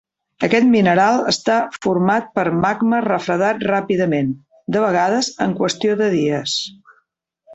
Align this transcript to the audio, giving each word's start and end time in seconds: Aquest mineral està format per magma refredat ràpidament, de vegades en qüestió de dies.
Aquest 0.45 0.67
mineral 0.75 1.19
està 1.31 1.57
format 1.85 2.31
per 2.39 2.45
magma 2.63 3.03
refredat 3.07 3.61
ràpidament, 3.73 4.33
de 4.77 4.83
vegades 4.87 5.31
en 5.47 5.53
qüestió 5.63 5.99
de 6.03 6.09
dies. 6.17 6.57